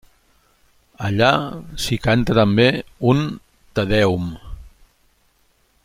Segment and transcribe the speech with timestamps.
[1.09, 1.29] Allà
[1.83, 2.65] s'hi canta també
[3.13, 3.23] un
[3.81, 4.27] tedèum.